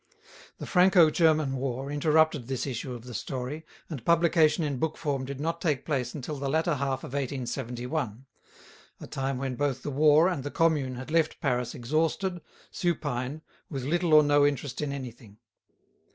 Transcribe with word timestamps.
The 0.57 0.65
Franco 0.65 1.11
German 1.11 1.57
war 1.57 1.91
interrupted 1.91 2.47
this 2.47 2.65
issue 2.65 2.95
of 2.95 3.03
the 3.03 3.13
story, 3.13 3.67
and 3.87 4.03
publication 4.03 4.63
in 4.63 4.79
book 4.79 4.97
form 4.97 5.25
did 5.25 5.39
not 5.39 5.61
take 5.61 5.85
place 5.85 6.15
until 6.15 6.37
the 6.37 6.49
latter 6.49 6.73
half 6.73 7.03
of 7.03 7.13
1871, 7.13 8.25
a 8.99 9.05
time 9.05 9.37
when 9.37 9.53
both 9.53 9.83
the 9.83 9.91
war 9.91 10.27
and 10.27 10.43
the 10.43 10.49
Commune 10.49 10.95
had 10.95 11.11
left 11.11 11.39
Paris 11.39 11.75
exhausted, 11.75 12.41
supine, 12.71 13.43
with 13.69 13.83
little 13.83 14.15
or 14.15 14.23
no 14.23 14.43
interest 14.43 14.81
in 14.81 14.91
anything. 14.91 15.37